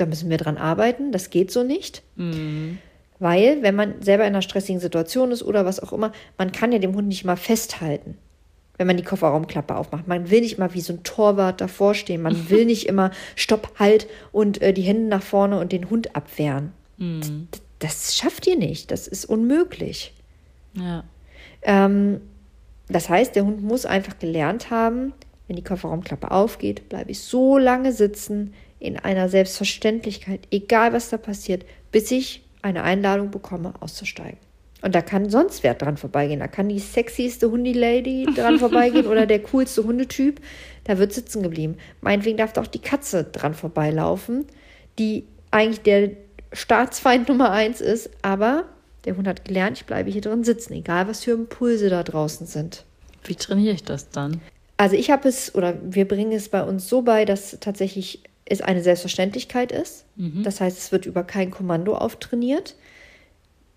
[0.00, 2.02] da müssen wir dran arbeiten, das geht so nicht.
[2.16, 2.78] Mhm.
[3.18, 6.72] Weil, wenn man selber in einer stressigen Situation ist oder was auch immer, man kann
[6.72, 8.16] ja dem Hund nicht mal festhalten,
[8.78, 10.08] wenn man die Kofferraumklappe aufmacht.
[10.08, 12.22] Man will nicht mal wie so ein Torwart davor stehen.
[12.22, 16.16] Man will nicht immer Stopp, Halt und äh, die Hände nach vorne und den Hund
[16.16, 16.72] abwehren.
[16.96, 17.48] Mhm.
[17.50, 18.90] Das, das, schafft ihr nicht.
[18.90, 20.14] Das ist unmöglich.
[20.72, 21.04] Ja.
[21.62, 22.22] Ähm,
[22.88, 25.12] das heißt, der Hund muss einfach gelernt haben,
[25.46, 31.18] wenn die Kofferraumklappe aufgeht, bleibe ich so lange sitzen, in einer Selbstverständlichkeit, egal was da
[31.18, 34.38] passiert, bis ich eine Einladung bekomme, auszusteigen.
[34.82, 36.40] Und da kann sonst wer dran vorbeigehen.
[36.40, 40.40] Da kann die sexieste Hundi-Lady dran vorbeigehen oder der coolste Hundetyp.
[40.84, 41.76] Da wird sitzen geblieben.
[42.00, 44.46] Meinetwegen darf da auch die Katze dran vorbeilaufen,
[44.98, 46.12] die eigentlich der
[46.52, 48.10] Staatsfeind Nummer eins ist.
[48.22, 48.64] Aber
[49.04, 52.46] der Hund hat gelernt, ich bleibe hier drin sitzen, egal was für Impulse da draußen
[52.46, 52.84] sind.
[53.24, 54.40] Wie trainiere ich das dann?
[54.78, 58.60] Also ich habe es, oder wir bringen es bei uns so bei, dass tatsächlich es
[58.60, 60.04] eine Selbstverständlichkeit ist.
[60.16, 60.42] Mhm.
[60.42, 62.74] Das heißt, es wird über kein Kommando auftrainiert.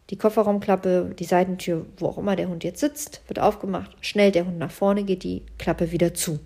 [0.09, 3.95] Die Kofferraumklappe, die Seitentür, wo auch immer der Hund jetzt sitzt, wird aufgemacht.
[4.01, 6.39] Schnell der Hund nach vorne, geht die Klappe wieder zu.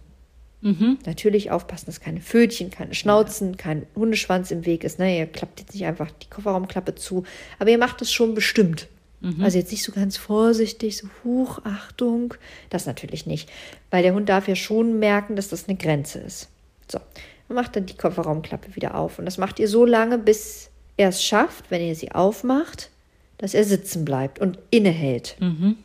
[0.62, 0.98] Mhm.
[1.06, 3.58] Natürlich aufpassen, dass keine Fötchen, keine Schnauzen, ja.
[3.58, 5.00] kein Hundeschwanz im Weg ist.
[5.00, 5.18] Ne?
[5.18, 7.24] Ihr klappt jetzt nicht einfach die Kofferraumklappe zu,
[7.60, 8.88] aber ihr macht es schon bestimmt.
[9.22, 9.44] Mhm.
[9.44, 12.34] Also jetzt nicht so ganz vorsichtig, so Huch, Achtung.
[12.70, 13.50] Das natürlich nicht.
[13.90, 16.50] Weil der Hund darf ja schon merken, dass das eine Grenze ist.
[16.92, 17.00] So,
[17.48, 19.20] man macht dann die Kofferraumklappe wieder auf.
[19.20, 22.90] Und das macht ihr so lange, bis er es schafft, wenn ihr sie aufmacht,
[23.38, 25.38] dass er sitzen bleibt und innehält.
[25.40, 25.78] Mhm.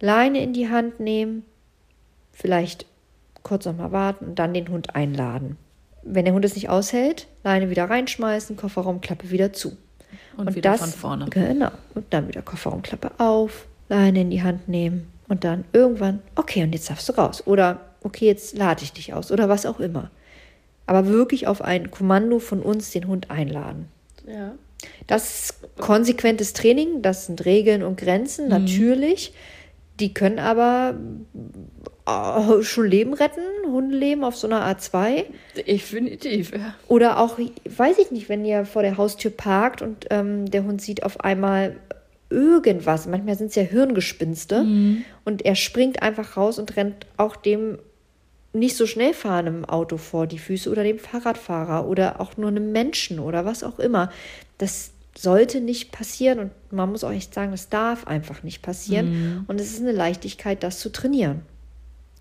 [0.00, 1.44] Leine in die Hand nehmen,
[2.32, 2.86] vielleicht
[3.42, 5.56] kurz nochmal warten und dann den Hund einladen.
[6.02, 9.76] Wenn der Hund es nicht aushält, Leine wieder reinschmeißen, Kofferraumklappe wieder zu.
[10.36, 11.26] Und, und wieder das, von vorne.
[11.30, 11.70] Genau.
[11.94, 16.72] Und dann wieder Kofferraumklappe auf, Leine in die Hand nehmen und dann irgendwann, okay, und
[16.72, 17.42] jetzt darfst du raus.
[17.46, 20.10] Oder okay, jetzt lade ich dich aus oder was auch immer.
[20.88, 23.88] Aber wirklich auf ein Kommando von uns den Hund einladen.
[24.26, 24.54] Ja.
[25.06, 28.50] Das ist konsequentes Training, das sind Regeln und Grenzen, mhm.
[28.50, 29.34] natürlich.
[30.00, 30.94] Die können aber
[32.06, 35.24] äh, schon Leben retten, Hundeleben auf so einer A2.
[35.66, 36.74] Definitiv, ja.
[36.86, 40.80] Oder auch, weiß ich nicht, wenn ihr vor der Haustür parkt und ähm, der Hund
[40.80, 41.76] sieht auf einmal
[42.30, 45.04] irgendwas, manchmal sind es ja Hirngespinste, mhm.
[45.26, 47.78] und er springt einfach raus und rennt auch dem
[48.58, 52.72] nicht so schnell fahrenden Auto vor die Füße oder dem Fahrradfahrer oder auch nur einem
[52.72, 54.10] Menschen oder was auch immer.
[54.58, 59.10] Das sollte nicht passieren und man muss auch echt sagen, das darf einfach nicht passieren.
[59.10, 59.44] Mhm.
[59.48, 61.42] Und es ist eine Leichtigkeit, das zu trainieren.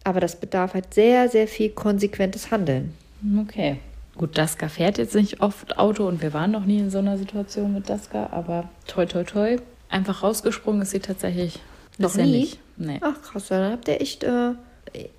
[0.03, 2.93] Aber das bedarf halt sehr, sehr viel konsequentes Handeln.
[3.41, 3.77] Okay.
[4.15, 7.19] Gut, Daska fährt jetzt nicht oft Auto und wir waren noch nie in so einer
[7.19, 9.57] Situation mit Daska, aber toi, toi, toi.
[9.89, 11.59] Einfach rausgesprungen ist sie tatsächlich
[11.99, 12.31] noch nie.
[12.31, 12.59] Nicht.
[12.77, 12.99] Nee.
[13.01, 14.53] Ach krass, dann habt ihr echt äh,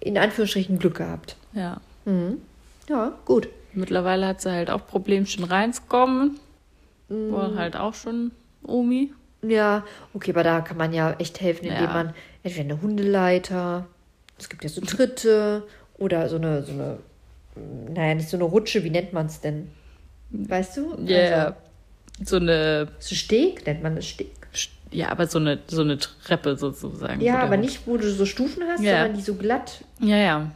[0.01, 1.37] in Anführungsstrichen Glück gehabt.
[1.53, 1.81] Ja.
[2.05, 2.41] Mhm.
[2.89, 3.49] Ja, gut.
[3.73, 6.39] Mittlerweile hat sie halt auch Problemchen reinzukommen.
[7.09, 7.33] Mhm.
[7.33, 9.13] War halt auch schon Omi.
[9.43, 11.93] Ja, okay, aber da kann man ja echt helfen, indem ja.
[11.93, 13.87] man entweder eine Hundeleiter
[14.39, 15.65] es gibt ja so Tritte
[15.99, 16.99] oder so eine, so eine,
[17.93, 19.71] naja, nicht so eine Rutsche, wie nennt man es denn?
[20.31, 20.97] Weißt du?
[21.05, 21.45] Ja, yeah.
[21.47, 21.57] also,
[22.25, 22.89] so eine.
[22.99, 24.31] So Steg nennt man das Steg.
[24.91, 27.21] Ja, aber so eine, so eine Treppe sozusagen.
[27.21, 28.99] Ja, aber nicht, wo du so Stufen hast, ja.
[28.99, 29.85] sondern die so glatt.
[30.01, 30.51] Ja, ja.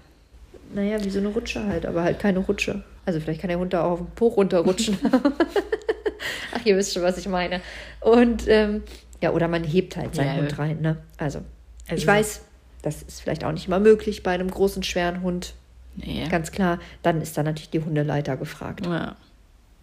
[0.74, 2.82] Naja, wie so eine Rutsche halt, aber halt keine Rutsche.
[3.04, 4.96] Also vielleicht kann der Hund da auch auf den Po runterrutschen.
[6.54, 7.60] Ach, ihr wisst schon, was ich meine.
[8.00, 8.82] Und ähm,
[9.20, 10.96] ja, oder man hebt halt seinen ja, Hund rein, ne?
[11.18, 11.40] Also,
[11.88, 12.42] also ich weiß,
[12.82, 15.54] das ist vielleicht auch nicht immer möglich bei einem großen, schweren Hund.
[15.96, 16.26] Nee.
[16.30, 16.78] Ganz klar.
[17.02, 18.86] Dann ist da natürlich die Hundeleiter gefragt.
[18.86, 19.16] Ja.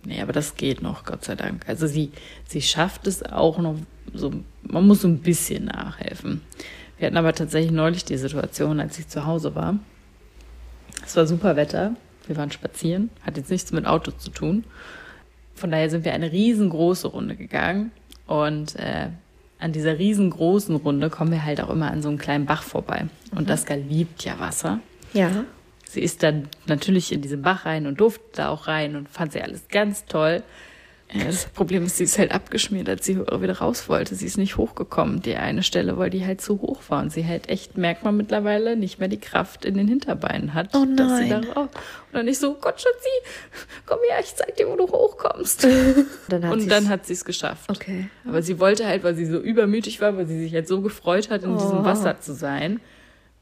[0.05, 1.67] Nee, aber das geht noch, Gott sei Dank.
[1.67, 2.11] Also sie,
[2.47, 3.75] sie schafft es auch noch
[4.13, 4.31] so,
[4.63, 6.41] man muss so ein bisschen nachhelfen.
[6.97, 9.77] Wir hatten aber tatsächlich neulich die Situation, als ich zu Hause war.
[11.05, 11.95] Es war super Wetter.
[12.27, 14.63] Wir waren spazieren, hat jetzt nichts mit Auto zu tun.
[15.55, 17.91] Von daher sind wir eine riesengroße Runde gegangen
[18.27, 19.07] und äh,
[19.59, 23.07] an dieser riesengroßen Runde kommen wir halt auch immer an so einem kleinen Bach vorbei.
[23.31, 23.45] Und mhm.
[23.47, 24.79] Daska liebt ja Wasser.
[25.13, 25.31] Ja.
[25.89, 29.33] Sie ist dann natürlich in diesen Bach rein und durfte da auch rein und fand
[29.33, 30.43] sie alles ganz toll.
[31.11, 34.13] Das Problem ist, sie ist halt abgeschmiert, als sie wieder raus wollte.
[34.13, 37.01] Sie ist nicht hochgekommen, die eine Stelle, weil die halt zu hoch war.
[37.01, 40.75] Und sie halt echt, merkt man mittlerweile, nicht mehr die Kraft in den Hinterbeinen hat.
[40.75, 40.95] Oh nein.
[40.95, 41.69] Dass sie da raus.
[41.69, 43.09] Und dann nicht so, Gott, Schatzi,
[43.87, 45.67] komm her, ich zeig dir, wo du hochkommst.
[46.27, 47.67] dann und dann hat sie es geschafft.
[47.71, 48.07] Okay.
[48.25, 51.31] Aber sie wollte halt, weil sie so übermütig war, weil sie sich halt so gefreut
[51.31, 51.57] hat, in oh.
[51.57, 52.79] diesem Wasser zu sein,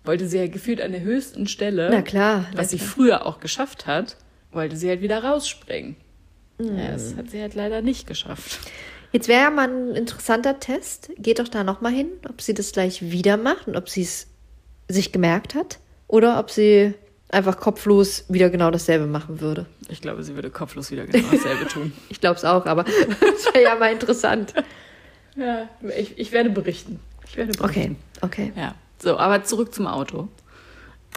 [0.07, 2.89] wollte sie halt gefühlt an der höchsten Stelle, na klar, was sie klar.
[2.89, 4.17] früher auch geschafft hat,
[4.51, 5.95] wollte sie halt wieder rausspringen.
[6.59, 8.59] Ja, das hat sie halt leider nicht geschafft.
[9.11, 11.11] Jetzt wäre ja mal ein interessanter Test.
[11.17, 14.27] Geht doch da nochmal hin, ob sie das gleich wieder macht und ob sie es
[14.89, 16.93] sich gemerkt hat oder ob sie
[17.29, 19.65] einfach kopflos wieder genau dasselbe machen würde.
[19.89, 21.93] Ich glaube, sie würde kopflos wieder genau dasselbe tun.
[22.09, 24.53] ich glaube es auch, aber das wäre ja mal interessant.
[25.35, 26.99] Ja, ich, ich werde berichten.
[27.27, 27.95] Ich werde berichten.
[28.21, 28.53] Okay, okay.
[28.55, 30.27] Ja, so, aber zurück zum Auto.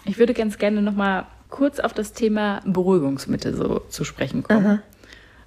[0.04, 4.66] Ich würde ganz gerne nochmal kurz auf das Thema Beruhigungsmittel so zu sprechen kommen.
[4.66, 4.82] Aha.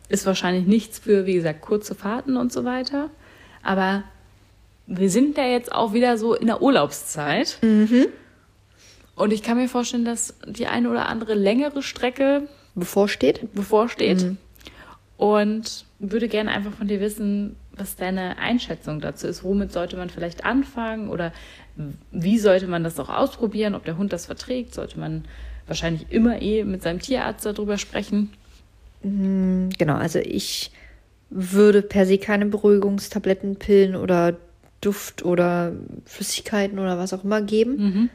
[0.10, 3.10] Ist wahrscheinlich nichts für, wie gesagt, kurze Fahrten und so weiter.
[3.63, 4.04] Aber
[4.86, 7.58] wir sind ja jetzt auch wieder so in der Urlaubszeit.
[7.62, 8.08] Mhm.
[9.15, 13.54] Und ich kann mir vorstellen, dass die eine oder andere längere Strecke bevorsteht.
[13.54, 14.24] Bevorsteht.
[14.24, 14.38] Mhm.
[15.17, 19.43] Und würde gerne einfach von dir wissen, was deine Einschätzung dazu ist.
[19.43, 21.32] Womit sollte man vielleicht anfangen oder
[22.12, 24.74] wie sollte man das auch ausprobieren, ob der Hund das verträgt?
[24.74, 25.26] Sollte man
[25.68, 28.32] wahrscheinlich immer eh mit seinem Tierarzt darüber sprechen?
[29.02, 30.72] Mm, genau, also ich
[31.30, 34.38] würde per se keine Beruhigungstabletten, Pillen oder
[34.82, 35.74] Duft oder
[36.06, 37.76] Flüssigkeiten oder was auch immer geben.
[37.78, 38.10] Mhm.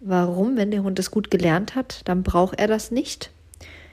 [0.00, 0.56] Warum?
[0.56, 3.30] Wenn der Hund das gut gelernt hat, dann braucht er das nicht.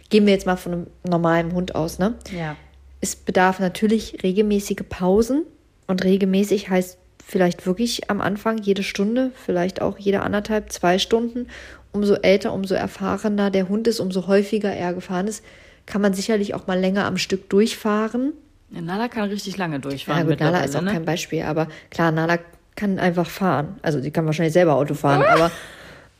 [0.09, 2.15] Gehen wir jetzt mal von einem normalen Hund aus, ne?
[2.31, 2.55] Ja.
[3.01, 5.43] Es bedarf natürlich regelmäßige Pausen
[5.87, 6.97] und regelmäßig heißt
[7.33, 11.47] vielleicht wirklich am Anfang jede Stunde, vielleicht auch jede anderthalb, zwei Stunden.
[11.91, 15.43] Umso älter, umso erfahrener der Hund ist, umso häufiger er gefahren ist,
[15.87, 18.33] kann man sicherlich auch mal länger am Stück durchfahren.
[18.69, 20.27] Ja, Nala kann richtig lange durchfahren.
[20.27, 20.91] Ja, gut, Nala ist auch ne?
[20.91, 22.37] kein Beispiel, aber klar, Nala
[22.75, 23.79] kann einfach fahren.
[23.81, 25.51] Also, die kann wahrscheinlich selber Auto fahren, aber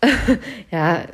[0.72, 1.06] ja.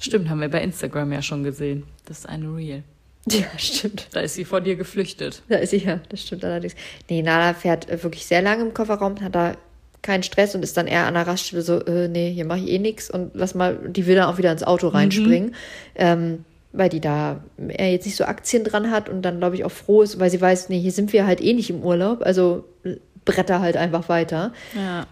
[0.00, 1.84] Stimmt, haben wir bei Instagram ja schon gesehen.
[2.06, 2.82] Das ist eine Real.
[3.30, 4.08] Ja, stimmt.
[4.12, 5.42] Da ist sie vor dir geflüchtet.
[5.48, 6.74] Da ist sie, ja, das stimmt allerdings.
[7.08, 9.54] Nee, Nala fährt äh, wirklich sehr lange im Kofferraum, hat da
[10.02, 12.68] keinen Stress und ist dann eher an der Raststelle so, äh, nee, hier mache ich
[12.68, 15.50] eh nichts und lass mal, die will dann auch wieder ins Auto reinspringen.
[15.50, 15.54] Mhm.
[15.96, 19.64] Ähm, weil die da er jetzt nicht so Aktien dran hat und dann, glaube ich,
[19.64, 22.20] auch froh ist, weil sie weiß, nee, hier sind wir halt eh nicht im Urlaub,
[22.22, 22.64] also
[23.24, 24.52] bretter halt einfach weiter.
[24.74, 25.06] Ja.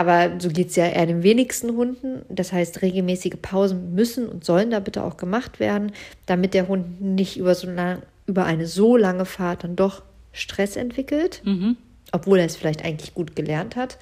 [0.00, 2.22] Aber so geht es ja eher den wenigsten Hunden.
[2.30, 5.92] Das heißt, regelmäßige Pausen müssen und sollen da bitte auch gemacht werden,
[6.24, 10.76] damit der Hund nicht über, so lang, über eine so lange Fahrt dann doch Stress
[10.76, 11.76] entwickelt, mhm.
[12.12, 13.98] obwohl er es vielleicht eigentlich gut gelernt hat.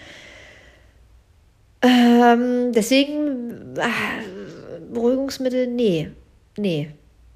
[1.82, 6.10] Ähm, deswegen äh, Beruhigungsmittel, nee.
[6.56, 6.90] Nee,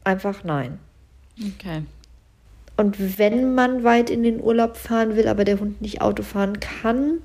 [0.04, 0.78] einfach nein.
[1.36, 1.82] Okay.
[2.76, 6.60] Und wenn man weit in den Urlaub fahren will, aber der Hund nicht Auto fahren
[6.60, 7.18] kann,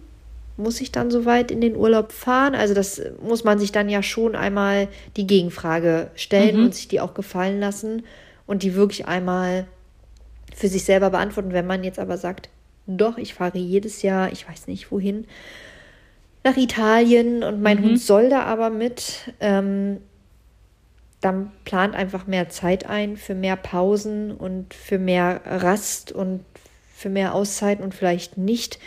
[0.58, 2.56] muss ich dann so weit in den Urlaub fahren?
[2.56, 6.66] Also das muss man sich dann ja schon einmal die Gegenfrage stellen mhm.
[6.66, 8.04] und sich die auch gefallen lassen
[8.48, 9.68] und die wirklich einmal
[10.56, 11.54] für sich selber beantworten.
[11.54, 12.50] Wenn man jetzt aber sagt,
[12.88, 15.26] doch, ich fahre jedes Jahr, ich weiß nicht wohin,
[16.44, 17.84] nach Italien und mein mhm.
[17.84, 19.98] Hund soll da aber mit, ähm,
[21.22, 26.46] dann plant einfach mehr Zeit ein für mehr Pausen und für mehr Rast und
[26.96, 28.80] für mehr Auszeiten und vielleicht nicht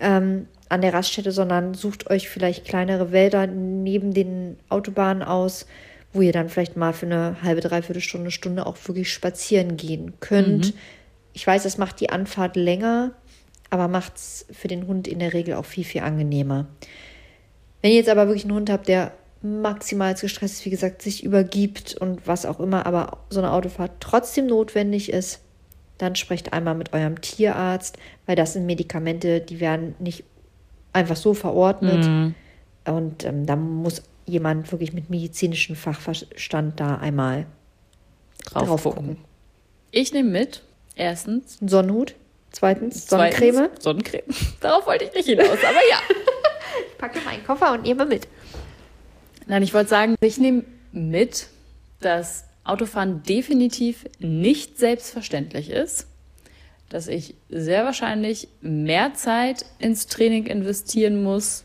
[0.00, 5.66] ähm, an der Raststätte, sondern sucht euch vielleicht kleinere Wälder neben den Autobahnen aus,
[6.14, 10.14] wo ihr dann vielleicht mal für eine halbe, dreiviertel Stunde, Stunde auch wirklich spazieren gehen
[10.20, 10.74] könnt.
[10.74, 10.78] Mhm.
[11.34, 13.12] Ich weiß, es macht die Anfahrt länger,
[13.68, 16.66] aber macht es für den Hund in der Regel auch viel, viel angenehmer.
[17.82, 21.22] Wenn ihr jetzt aber wirklich einen Hund habt, der maximal gestresst ist, wie gesagt, sich
[21.22, 25.40] übergibt und was auch immer, aber so eine Autofahrt trotzdem notwendig ist,
[25.98, 30.24] dann sprecht einmal mit eurem Tierarzt, weil das sind Medikamente, die werden nicht
[30.92, 32.04] einfach so verordnet.
[32.06, 32.34] Mhm.
[32.84, 37.46] Und ähm, da muss jemand wirklich mit medizinischem Fachverstand da einmal
[38.44, 39.06] drauf, drauf gucken.
[39.06, 39.24] gucken.
[39.90, 40.62] Ich nehme mit,
[40.96, 41.58] erstens.
[41.60, 42.14] Sonnenhut.
[42.50, 43.54] Zweitens, Sonnencreme.
[43.54, 44.24] Zweitens, Sonnencreme.
[44.60, 45.98] Darauf wollte ich nicht hinaus, aber ja.
[46.88, 48.28] ich packe meinen Koffer und nehme mit.
[49.46, 51.48] Nein, ich wollte sagen, ich nehme mit,
[52.00, 56.06] dass Autofahren definitiv nicht selbstverständlich ist,
[56.92, 61.64] dass ich sehr wahrscheinlich mehr Zeit ins Training investieren muss,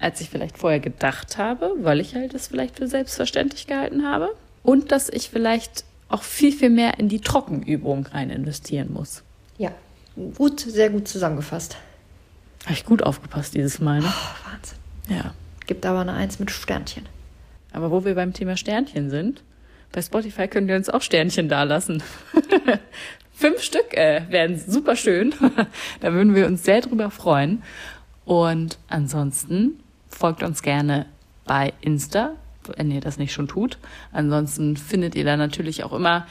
[0.00, 4.34] als ich vielleicht vorher gedacht habe, weil ich halt es vielleicht für selbstverständlich gehalten habe.
[4.64, 9.22] Und dass ich vielleicht auch viel, viel mehr in die Trockenübung rein investieren muss.
[9.58, 9.70] Ja,
[10.36, 11.76] gut, sehr gut zusammengefasst.
[12.64, 14.00] Habe ich gut aufgepasst dieses Mal.
[14.00, 14.08] Ne?
[14.08, 14.78] Oh, Wahnsinn.
[15.08, 15.34] Ja.
[15.68, 17.06] Gibt aber eine Eins mit Sternchen.
[17.70, 19.44] Aber wo wir beim Thema Sternchen sind,
[19.92, 22.02] bei Spotify könnt ihr uns auch Sternchen dalassen.
[23.38, 25.32] Fünf Stück äh, wären super schön.
[26.00, 27.62] da würden wir uns sehr drüber freuen.
[28.24, 31.06] Und ansonsten folgt uns gerne
[31.44, 32.32] bei Insta,
[32.76, 33.78] wenn ihr das nicht schon tut.
[34.10, 36.26] Ansonsten findet ihr da natürlich auch immer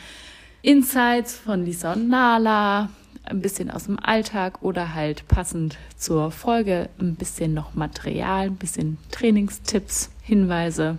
[0.63, 2.89] Insights von Lisa und Nala,
[3.23, 8.57] ein bisschen aus dem Alltag oder halt passend zur Folge ein bisschen noch Material, ein
[8.57, 10.97] bisschen Trainingstipps, Hinweise,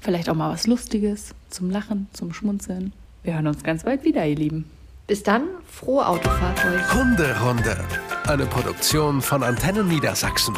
[0.00, 2.92] vielleicht auch mal was Lustiges zum Lachen, zum Schmunzeln.
[3.22, 4.77] Wir hören uns ganz bald wieder, ihr Lieben.
[5.08, 6.94] Bis dann, frohe Autofahrt euch.
[6.94, 7.82] Hunderunde,
[8.26, 10.54] eine Produktion von Antennen Niedersachsen.